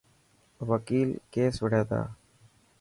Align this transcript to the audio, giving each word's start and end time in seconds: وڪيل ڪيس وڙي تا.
وڪيل 0.69 1.09
ڪيس 1.33 1.55
وڙي 1.63 1.81
تا. 1.89 2.01